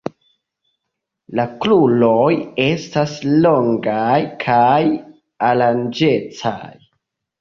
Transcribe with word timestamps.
La 1.39 1.43
kruroj 1.65 2.31
estas 2.67 3.13
longaj 3.45 4.17
kaj 4.47 4.83
oranĝecaj. 5.51 6.61